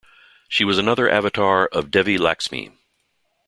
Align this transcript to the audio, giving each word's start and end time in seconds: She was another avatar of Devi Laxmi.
She 0.49 0.65
was 0.65 0.79
another 0.79 1.07
avatar 1.11 1.67
of 1.67 1.91
Devi 1.91 2.17
Laxmi. 2.17 2.71